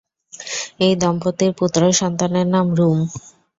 এই 0.79 0.93
দম্পতির 1.01 1.51
পুত্র 1.59 1.81
সন্তানের 1.99 2.47
নাম 2.47 2.67
রূম। 2.75 2.97